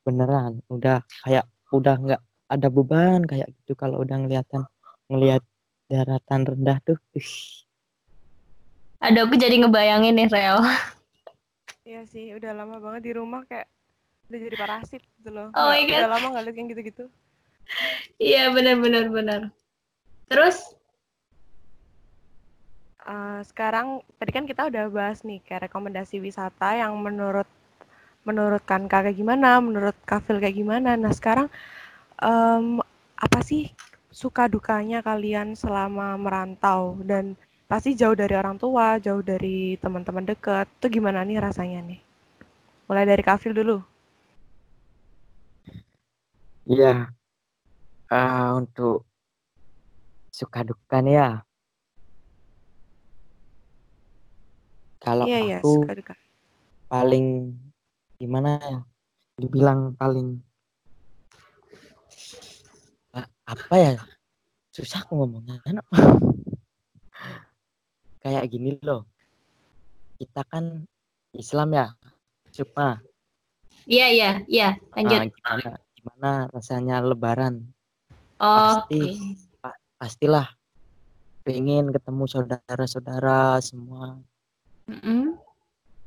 [0.00, 1.44] beneran udah kayak
[1.76, 4.64] udah nggak ada beban kayak gitu kalau udah ngeliatan
[5.12, 5.44] ngelihat
[5.92, 7.28] daratan rendah tuh ih,
[9.00, 10.60] Aduh, aku jadi ngebayangin nih, Rel.
[11.88, 13.64] Iya sih, udah lama banget di rumah kayak
[14.28, 15.48] udah jadi parasit gitu loh.
[15.56, 16.04] Oh my God.
[16.04, 17.04] Udah lama nggak lihat yang gitu-gitu.
[18.20, 19.40] Iya, benar-benar benar.
[20.28, 20.76] Terus,
[23.10, 23.86] Eh, sekarang
[24.18, 27.48] tadi kan kita udah bahas nih kayak rekomendasi wisata yang menurut
[28.28, 30.90] menurut Kanka gimana, menurut Kafil kayak gimana.
[31.02, 31.48] Nah sekarang
[32.30, 32.66] em,
[33.26, 33.62] apa sih
[34.22, 37.24] suka dukanya kalian selama merantau dan
[37.70, 40.66] pasti jauh dari orang tua, jauh dari teman-teman dekat.
[40.78, 42.00] Itu gimana nih rasanya nih?
[42.88, 43.78] Mulai dari Kafil dulu.
[46.72, 47.10] iya
[48.10, 49.06] Ah, untuk
[50.38, 51.26] suka duka ya
[55.10, 56.14] kalau Iya iya aku suka duka.
[56.86, 57.26] paling
[58.14, 58.78] gimana ya?
[59.34, 60.38] Dibilang paling
[63.42, 63.98] apa ya?
[64.70, 65.98] Susah aku ngomongnya apa
[68.22, 69.02] kayak gini loh.
[70.14, 70.86] Kita kan
[71.34, 71.86] Islam ya?
[72.54, 73.02] Sukma
[73.90, 75.18] iya iya, iya, lanjut.
[75.18, 77.66] Ah, gimana gimana rasanya Lebaran?
[78.38, 78.54] Oke.
[78.94, 79.00] pasti
[79.58, 80.46] pa- pastilah
[81.42, 84.22] pengen ketemu saudara-saudara semua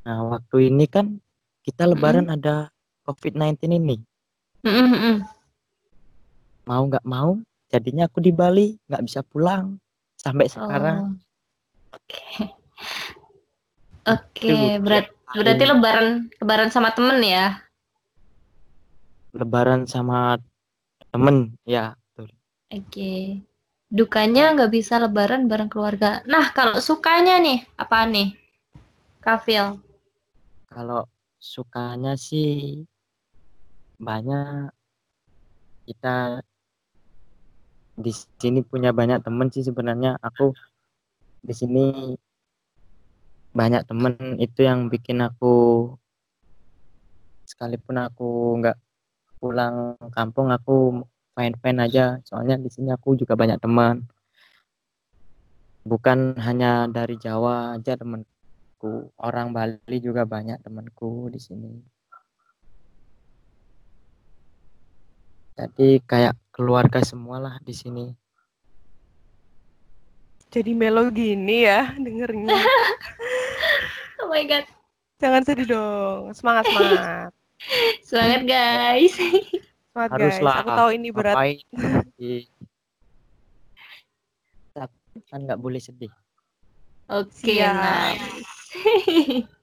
[0.04, 1.16] Nah waktu ini kan
[1.64, 2.68] kita Lebaran ada
[3.08, 3.96] COVID-19 ini
[6.64, 7.36] mau nggak mau
[7.68, 9.76] jadinya aku di Bali nggak bisa pulang
[10.16, 11.24] sampai sekarang Oh.
[11.94, 12.50] Oke.
[14.04, 16.08] Oke, Itu berat, berarti paling lebaran
[16.42, 17.62] lebaran sama temen ya?
[19.30, 20.42] Lebaran sama
[21.14, 22.34] temen ya betul.
[22.74, 23.40] Oke.
[23.94, 26.18] Dukanya nggak bisa lebaran bareng keluarga.
[26.26, 28.34] Nah, kalau sukanya nih, apa nih?
[29.24, 29.80] Kafil.
[30.68, 31.08] kalau
[31.40, 32.84] sukanya sih
[33.96, 34.68] banyak.
[35.88, 36.44] Kita
[37.96, 40.20] di sini punya banyak temen sih sebenarnya.
[40.20, 40.52] Aku
[41.40, 41.84] di sini
[43.56, 44.36] banyak temen.
[44.36, 45.88] Itu yang bikin aku
[47.48, 48.76] sekalipun aku nggak
[49.40, 51.00] pulang kampung aku
[51.32, 52.20] fine fine aja.
[52.28, 54.04] Soalnya di sini aku juga banyak teman
[55.84, 57.96] bukan hanya dari Jawa aja
[58.84, 61.72] temanku orang Bali juga banyak temanku di sini
[65.56, 68.06] jadi kayak keluarga semualah di sini
[70.54, 72.54] Jadi melo gini ya dengernya.
[74.22, 74.62] Oh my god.
[75.18, 76.30] Jangan sedih dong.
[76.30, 77.34] Semangat semangat.
[78.06, 79.18] Semangat guys.
[79.90, 80.38] Semangat guys.
[80.38, 81.34] haruslah Aku tahu ini berat.
[85.30, 86.10] kan nggak boleh sedih
[87.04, 87.74] Oke, Siap.
[87.76, 88.53] nice.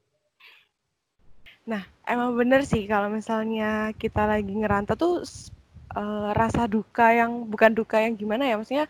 [2.12, 5.14] Emang bener sih kalau misalnya kita lagi ngerantau tuh
[6.02, 8.86] eh, rasa duka yang bukan duka yang gimana ya maksudnya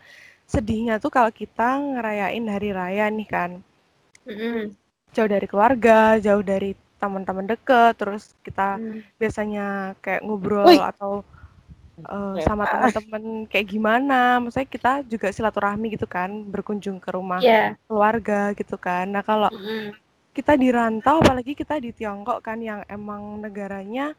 [0.52, 3.50] sedihnya tuh kalau kita ngerayain hari raya nih kan
[4.26, 4.74] Mm-mm.
[5.14, 9.02] jauh dari keluarga, jauh dari teman-teman deket, terus kita Hmm.
[9.20, 9.66] biasanya
[10.02, 10.78] kayak ngobrol Woi.
[10.90, 11.12] atau
[12.06, 14.38] uh, sama teman-teman kayak gimana.
[14.42, 17.74] Maksudnya kita juga silaturahmi gitu kan, berkunjung ke rumah Iya.
[17.86, 19.04] keluarga gitu kan.
[19.10, 20.01] Nah, kalau Mm-mm.
[20.32, 24.16] Kita di rantau apalagi kita di Tiongkok kan yang emang negaranya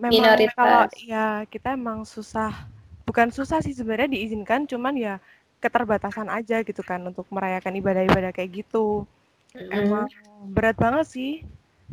[0.00, 0.56] memang Minoritas.
[0.56, 2.64] kalau ya kita emang susah
[3.04, 5.14] bukan susah sih sebenarnya diizinkan cuman ya
[5.60, 9.04] keterbatasan aja gitu kan untuk merayakan ibadah-ibadah kayak gitu
[9.52, 10.08] emang
[10.50, 11.32] berat banget sih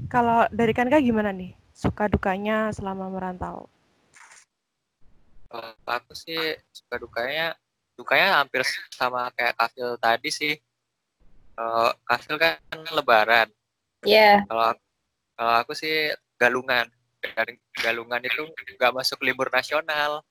[0.07, 3.67] kalau dari Kanka gimana nih suka dukanya selama merantau
[5.49, 6.37] Kalau aku sih
[6.69, 7.57] suka dukanya
[7.97, 8.61] dukanya hampir
[8.93, 10.53] sama kayak kafil tadi sih.
[11.59, 12.55] Kalau kan
[12.95, 13.47] lebaran.
[14.07, 14.47] Iya.
[14.47, 14.71] Kalau
[15.35, 16.87] kalau aku sih galungan.
[17.19, 18.47] Dan galungan itu
[18.79, 20.23] nggak masuk libur nasional.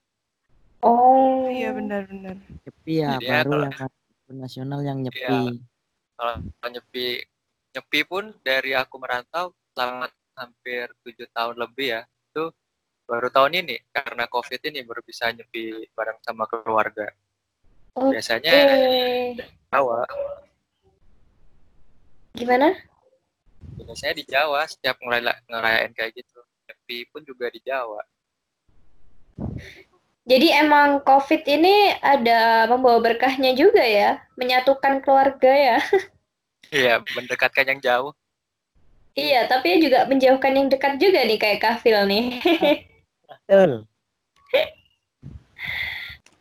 [0.81, 1.45] Oh.
[1.51, 3.75] iya benar-benar Nyepi ya, Jadi ya baru kalau- yang
[4.09, 5.21] libur nasional yang nyepi.
[5.21, 5.41] Iya.
[6.17, 7.07] Kalau nyepi
[7.77, 12.03] nyepi pun dari aku merantau selama hampir tujuh tahun lebih ya.
[12.33, 12.57] Itu
[13.05, 17.13] baru tahun ini karena covid ini baru bisa nyepi bareng sama keluarga.
[17.99, 18.17] Oke.
[18.17, 18.55] Biasanya
[19.69, 20.07] Jawa,
[22.39, 22.71] Gimana?
[23.89, 26.39] biasanya di Jawa setiap ngeraya- ngerayain kayak gitu.
[26.69, 28.05] Nyepi pun juga di Jawa.
[30.29, 35.79] Jadi emang COVID ini ada membawa berkahnya juga ya, menyatukan keluarga ya.
[36.69, 38.13] Iya, mendekatkan yang jauh.
[39.17, 42.37] Iya, tapi juga menjauhkan yang dekat juga nih kayak kafil nih.
[43.25, 43.89] Betul.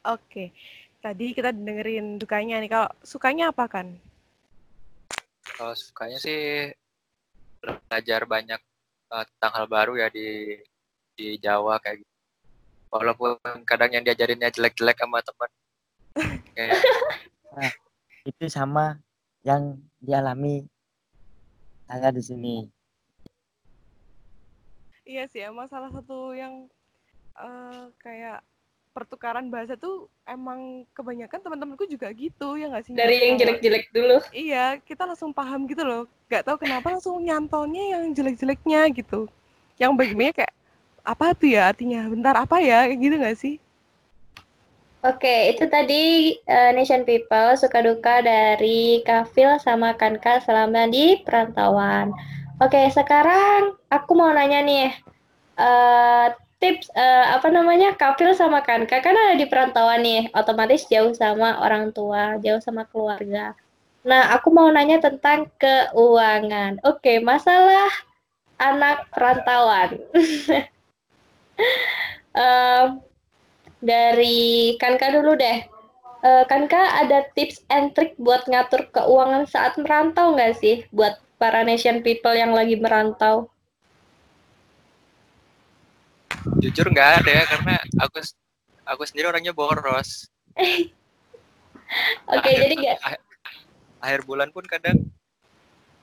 [0.07, 0.55] oke
[1.03, 3.87] tadi kita dengerin dukanya nih kalau sukanya apa kan
[5.55, 6.71] Kalau sukanya sih
[7.63, 8.61] belajar banyak
[9.13, 10.59] eh, tentang hal baru ya di
[11.17, 12.13] di Jawa kayak gitu.
[12.87, 15.51] Walaupun kadang yang diajarinnya jelek-jelek sama teman.
[16.55, 16.81] Kayak
[18.27, 18.99] Itu sama
[19.47, 20.67] yang dialami
[21.87, 22.55] saya di sini.
[25.07, 26.67] Iya sih, emang salah satu yang
[27.39, 28.43] eh, kayak
[28.97, 32.97] pertukaran bahasa tuh emang kebanyakan teman-temanku juga gitu ya nggak sih?
[32.97, 34.17] Dari yang jelek-jelek dulu.
[34.33, 36.09] Iya, kita langsung paham gitu loh.
[36.25, 39.29] Gak tahu kenapa langsung nyantolnya yang jelek-jeleknya gitu.
[39.77, 40.53] Yang baik-baiknya kayak
[41.05, 42.09] apa tuh ya artinya?
[42.09, 42.89] Bentar apa ya?
[42.89, 43.55] Kayak gitu gak sih?
[45.05, 52.09] Oke, itu tadi eh, Nation People suka duka dari Kafil sama Kanka selama di perantauan.
[52.57, 54.89] Oke, sekarang aku mau nanya nih,
[55.61, 56.27] eh,
[56.57, 61.61] tips eh, apa namanya Kafil sama Kanka kan ada di perantauan nih, otomatis jauh sama
[61.61, 63.53] orang tua, jauh sama keluarga.
[64.07, 66.79] Nah, aku mau nanya tentang keuangan.
[66.87, 67.91] Oke, masalah
[68.57, 69.99] anak perantauan.
[72.37, 73.01] Em,
[73.81, 75.65] dari Kanka dulu deh.
[76.25, 80.85] Eh, Kanka ada tips and trick buat ngatur keuangan saat merantau nggak sih?
[80.93, 83.49] Buat para nation people yang lagi merantau.
[86.57, 88.17] Jujur nggak ada ya karena aku
[88.83, 90.27] aku sendiri orangnya boros.
[92.27, 93.21] Oke, Akhir- jadi nggak ah-
[93.97, 94.97] akhir bulan pun kadang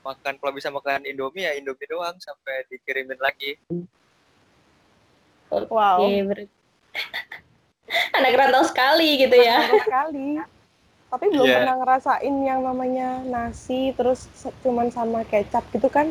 [0.01, 3.57] makan kalau bisa makan Indomie ya Indomie doang sampai dikirimin lagi.
[5.51, 6.01] Wow.
[6.27, 6.49] Ber-
[8.17, 9.65] anak rantau sekali gitu ya.
[9.81, 10.41] Sekali.
[11.09, 11.57] Tapi belum Iya.
[11.63, 14.27] pernah ngerasain yang namanya nasi terus
[14.61, 16.11] cuman sama kecap gitu kan?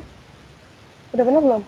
[1.11, 1.61] Udah pernah belum?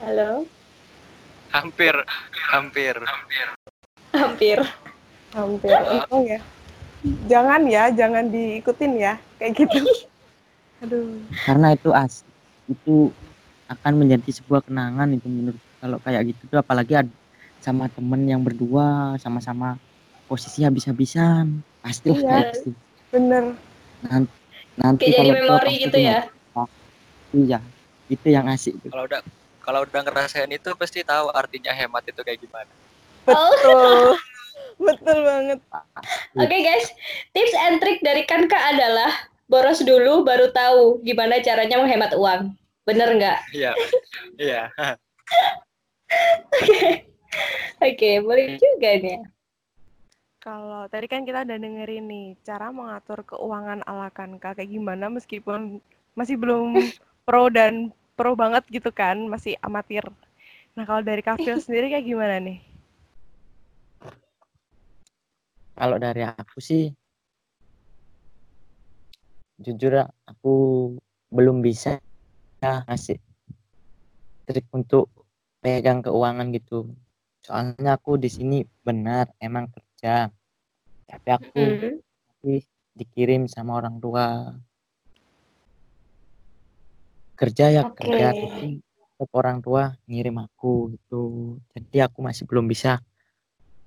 [0.00, 0.48] Halo,
[1.50, 1.92] Hampir,
[2.48, 2.94] hampir.
[4.10, 4.58] hampir.
[5.30, 5.76] Hampir.
[5.86, 6.40] Untung ya.
[7.26, 9.14] Jangan ya, jangan diikutin ya.
[9.36, 9.78] Kayak gitu.
[10.82, 11.20] Aduh.
[11.44, 12.24] Karena itu as
[12.64, 13.10] itu
[13.66, 17.12] akan menjadi sebuah kenangan itu menurut kalau kayak gitu tuh apalagi ada
[17.60, 19.76] sama temen yang berdua sama-sama
[20.26, 22.22] posisi habis-habisan pasti Iya.
[22.22, 22.70] kayak gitu.
[23.10, 23.44] Bener.
[24.00, 24.30] Nan-
[24.74, 26.20] nanti Kayak jadi kalau memori pasti gitu ya.
[27.30, 27.58] iya
[28.08, 29.20] itu yang asik Kalau udah
[29.60, 32.72] kalau udah ngerasain itu pasti tahu artinya hemat itu kayak gimana.
[33.28, 34.16] Betul.
[34.88, 35.60] Betul banget.
[36.40, 36.88] Oke guys,
[37.36, 39.12] tips and trick dari Kanka adalah
[39.44, 42.56] boros dulu baru tahu gimana caranya menghemat uang.
[42.88, 43.38] Bener nggak?
[43.52, 43.72] Iya.
[44.40, 44.62] Iya.
[47.84, 49.20] Oke, boleh juga nih.
[50.40, 55.84] Kalau tadi kan kita udah dengerin nih cara mengatur keuangan ala Kanka kayak gimana meskipun
[56.16, 56.80] masih belum
[57.28, 60.04] pro dan pro banget gitu kan, masih amatir.
[60.76, 62.60] Nah kalau dari Kafil sendiri kayak gimana nih?
[65.80, 66.92] kalau dari aku sih
[69.56, 70.52] jujur ya, aku
[71.32, 71.96] belum bisa
[72.60, 73.16] ngasih
[74.44, 75.08] trik untuk
[75.64, 76.92] pegang keuangan gitu
[77.40, 80.28] soalnya aku di sini benar emang kerja
[81.08, 81.96] tapi aku Hmm.
[82.28, 84.54] pasti dikirim sama orang tua.
[87.40, 87.96] Kerja ya Oke.
[87.96, 88.84] kerja, tapi
[89.16, 91.56] tetap orang tua ngirim aku gitu.
[91.72, 93.00] Jadi aku masih belum bisa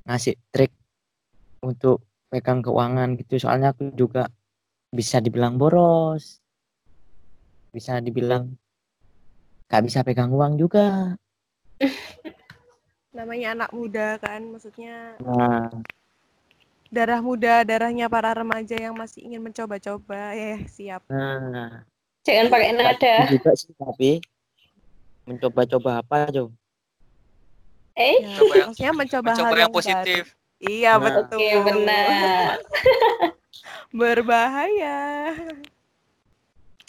[0.09, 0.73] ngasih trik
[1.61, 2.01] untuk
[2.33, 3.37] pegang keuangan gitu.
[3.37, 4.25] Soalnya aku juga
[4.89, 6.41] bisa dibilang boros.
[7.69, 8.57] Bisa dibilang
[9.69, 11.13] nggak bisa pegang uang juga.
[13.17, 15.69] Namanya anak muda kan, maksudnya Nah,
[16.89, 20.33] darah muda, darahnya para remaja yang masih ingin mencoba-coba.
[20.33, 21.01] Ya, siap.
[21.09, 21.92] nah.
[22.23, 23.15] Jangan pakai nada.
[23.27, 24.23] juga sih tapi
[25.23, 26.51] mencoba-coba apa coba?
[27.93, 30.23] Eh, Ya, Coba yang- maksudnya mencoba, hal Mencoba yang, yang positif.
[30.25, 30.41] baru.
[30.63, 30.99] Iya, Nah.
[30.99, 31.23] betul.
[31.37, 32.51] oke benar.
[33.93, 34.99] Berbahaya.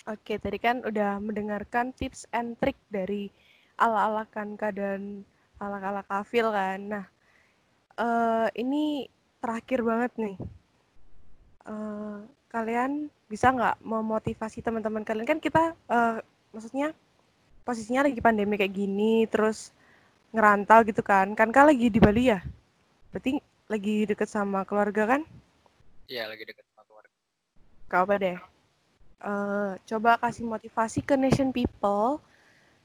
[0.06, 3.28] Oke, tadi kan udah mendengarkan tips and trick dari
[3.74, 5.24] ala-ala Kanka dan
[5.56, 6.78] ala-ala Kafil kan.
[6.86, 7.04] Nah,
[7.96, 10.36] eh, ini terakhir banget nih.
[11.64, 12.18] Eh,
[12.54, 16.22] kalian bisa nggak memotivasi teman-teman kalian kan kita eh,
[16.54, 16.94] maksudnya
[17.64, 19.72] posisinya lagi pandemi kayak gini, terus
[20.30, 21.32] ngerantau gitu kan.
[21.32, 22.44] Kanka lagi di Bali ya?
[23.10, 25.22] Berarti lagi deket sama keluarga kan?
[26.06, 27.12] Iya, lagi dekat sama keluarga.
[27.88, 28.38] Gak apa deh.
[29.24, 32.20] Eh, coba kasih motivasi ke nation people.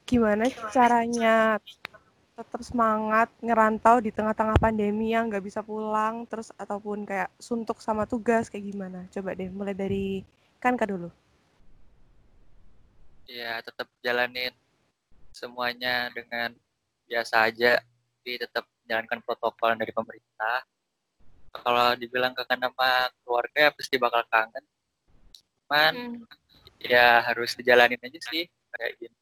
[0.08, 1.60] Gimana caranya
[2.40, 8.08] tetap semangat ngerantau di tengah-tengah pandemi yang nggak bisa pulang, terus ataupun kayak suntuk sama
[8.08, 9.04] tugas kayak gimana?
[9.12, 10.24] Coba deh, mulai dari
[10.60, 11.12] Kanka dulu.
[13.28, 14.50] Ya, tetap jalanin
[15.30, 16.56] semuanya dengan
[17.06, 17.78] biasa aja.
[18.20, 20.60] Tapi tetap jalankan protokol dari pemerintah.
[21.50, 24.64] Kalau dibilang kangen sama keluarga, ya pasti bakal kangen.
[25.66, 26.20] Cuman Hmm.
[26.80, 29.18] ya harus dijalanin aja sih kayak gini.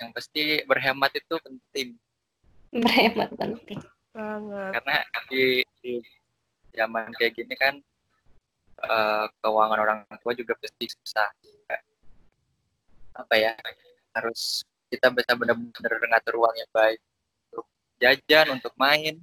[0.00, 1.88] Yang pasti berhemat itu penting
[2.74, 3.80] Berhemat penting.
[4.14, 4.78] Banget.
[4.78, 5.98] karena di, di
[6.70, 7.74] zaman kayak gini kan
[8.78, 11.26] eh, keuangan orang tua juga pasti susah.
[11.66, 11.82] Kayak,
[13.14, 13.52] apa ya
[14.14, 17.00] harus kita bisa benar-benar ngatur uang yang baik
[17.50, 17.66] untuk
[17.98, 19.18] jajan, untuk main.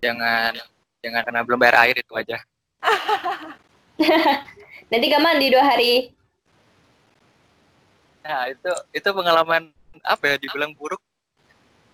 [0.00, 0.56] Jangan
[1.04, 2.40] jangan karena belum bayar air itu aja.
[4.88, 6.16] Nanti gak mandi dua hari.
[8.24, 9.68] Nah, itu itu pengalaman
[10.00, 11.00] apa ya dibilang buruk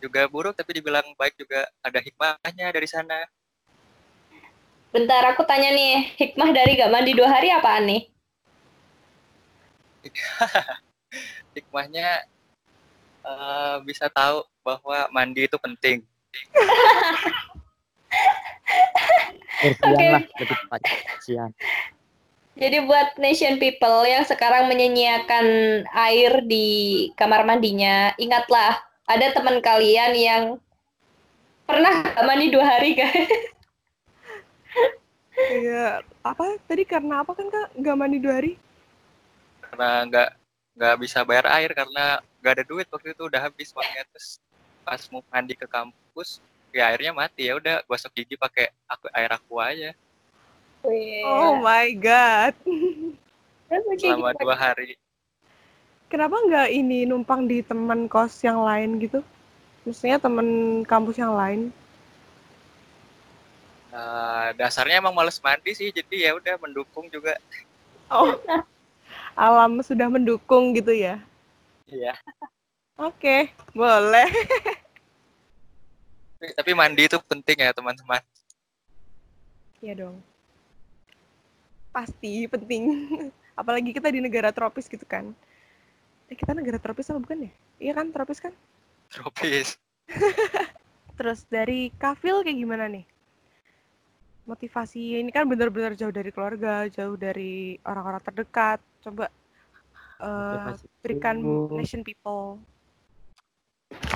[0.00, 3.24] juga buruk tapi dibilang baik juga ada hikmahnya dari sana.
[4.92, 8.02] Bentar aku tanya nih, hikmah dari gak mandi dua hari apaan nih?
[11.56, 12.22] Hikmahnya
[13.26, 16.06] eh, bisa tahu bahwa mandi itu penting.
[19.56, 20.22] Bersihan lah.
[22.56, 25.46] Jadi buat nation people yang sekarang menyanyiakan
[25.92, 26.68] air di
[27.12, 30.44] kamar mandinya, ingatlah ada teman kalian yang
[31.66, 33.30] pernah gak mandi dua hari guys.
[35.36, 38.52] Iya, apa tadi karena apa kan Kak nggak mandi dua hari?
[39.60, 40.28] Karena nggak
[40.76, 44.40] nggak bisa bayar air karena nggak ada duit waktu itu udah habis uangnya terus
[44.84, 46.40] pas mau mandi ke kampus
[46.72, 49.92] ya airnya mati ya udah gosok gigi pakai aku air aku aja
[51.26, 52.54] Oh my god.
[53.98, 54.94] selama dua hari.
[56.06, 59.20] Kenapa nggak ini numpang di teman kos yang lain gitu?
[59.82, 60.46] Maksudnya teman
[60.86, 61.74] kampus yang lain?
[63.90, 67.34] Eh, dasarnya emang males mandi sih jadi ya udah mendukung juga.
[68.06, 68.38] Oh,
[69.34, 71.18] alam sudah mendukung gitu ya?
[71.90, 72.14] Iya.
[72.96, 74.30] Oke, boleh.
[76.38, 78.22] Tapi- Tapi mandi itu penting ya teman-teman.
[79.82, 80.16] Iya dong.
[81.90, 82.82] Pasti penting.
[83.58, 85.32] Apalagi kita di negara tropis gitu kan.
[86.26, 87.52] Eh, kita negara tropis apa bukan ya?
[87.78, 88.52] Iya kan, tropis kan?
[89.14, 89.78] Tropis.
[91.18, 93.06] Terus dari Kafil kayak gimana nih?
[94.46, 98.78] Motivasi ini kan benar-benar jauh dari keluarga, jauh dari orang-orang terdekat.
[99.02, 99.30] Coba
[100.18, 102.58] eh, Motivasi berikan itu- nation people.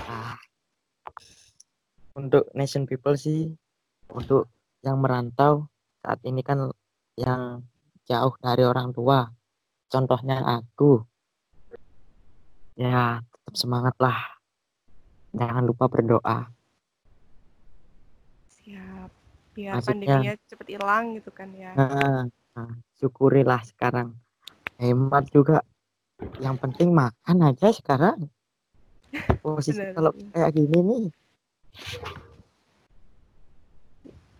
[0.07, 0.35] Ah.
[2.19, 3.55] Untuk nation people sih,
[4.11, 4.51] untuk
[4.83, 5.71] yang merantau
[6.03, 6.75] saat ini kan
[7.15, 7.63] yang
[8.03, 9.31] jauh dari orang tua.
[9.87, 11.07] Contohnya aku.
[12.81, 14.41] Ya, tetap semangat lah.
[15.37, 16.49] Jangan lupa berdoa.
[18.49, 19.11] Siap.
[19.53, 21.77] Biar Maksudnya- pandeminya cepet hilang gitu kan ya.
[21.77, 22.25] Nah,
[22.57, 24.17] nah, syukurilah sekarang.
[24.81, 25.61] Hemat juga.
[26.41, 28.33] Yang penting makan aja sekarang.
[29.45, 31.05] Posisi kalau kayak gini nih,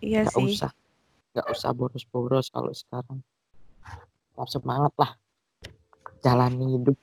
[0.01, 0.57] Iya nggak sih.
[0.57, 0.73] usah,
[1.37, 3.21] nggak usah boros-boros kalau sekarang.
[4.33, 5.13] Tetap semangat lah.
[6.23, 6.97] Jalani hidup.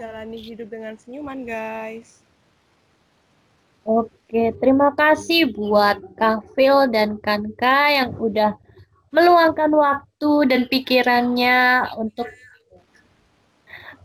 [0.00, 2.24] Jalani hidup dengan senyuman, guys.
[3.82, 8.54] Oke, terima kasih buat Kafil dan Kanka yang udah
[9.12, 12.30] meluangkan waktu dan pikirannya untuk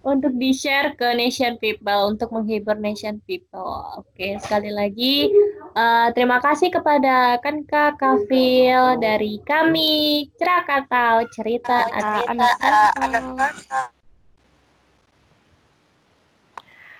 [0.07, 4.01] untuk di-share ke Nation People, untuk menghibur Nation People.
[4.01, 5.29] Oke, sekali lagi
[5.75, 13.95] uh, terima kasih kepada Kanka Kafil dari kami Krakatau Cerita anak Anak.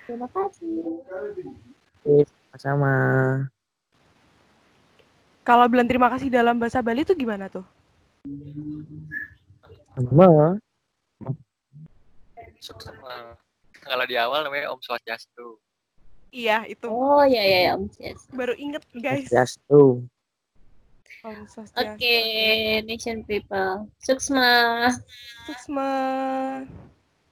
[0.08, 1.04] Terima kasih.
[2.56, 2.96] Sama.
[5.44, 7.60] Kalau bilang terima kasih dalam bahasa Bali itu gimana tuh?
[10.00, 10.56] Sama.
[13.84, 15.60] Kalau di awal namanya Om Swastiastu.
[16.32, 16.88] Iya, itu.
[16.88, 18.24] Oh ya ya ya Om Cies.
[18.32, 19.28] Baru inget, guys.
[19.28, 20.08] Swastiastu.
[21.20, 22.88] Om Oke, Swastiastu.
[22.88, 23.92] Nation People.
[24.00, 24.88] Suksma.
[25.44, 25.92] Suksma.